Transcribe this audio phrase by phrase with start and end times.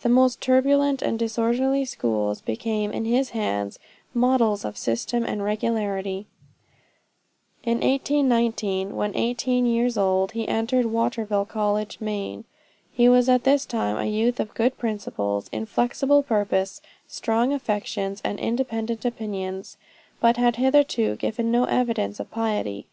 [0.00, 3.78] The most turbulent and disorderly schools, became, in his hands,
[4.14, 6.28] models of system and regularity.
[7.62, 12.46] In 1819, when 18 years old, he entered Waterville College, Maine.
[12.90, 18.40] He was at this time a youth of good principles, inflexible purpose, strong affections, and
[18.40, 19.76] independent opinions,
[20.20, 22.86] but had hitherto given no evidence of piety.